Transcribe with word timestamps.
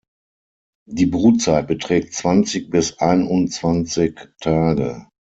Die 0.89 1.05
Brutzeit 1.05 1.67
beträgt 1.67 2.15
zwanzig 2.15 2.71
bis 2.71 2.97
einundzwanzig 2.97 4.19
Tage. 4.39 5.05